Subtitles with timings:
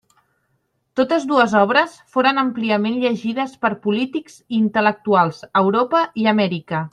[0.99, 6.83] Totes dues obres foren àmpliament llegides per polítics i intel·lectuals a Europa i Amèrica.